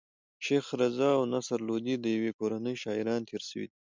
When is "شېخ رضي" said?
0.45-1.09